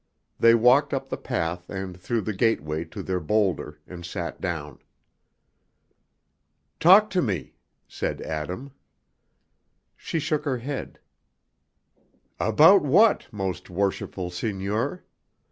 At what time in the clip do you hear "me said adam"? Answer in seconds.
7.21-8.71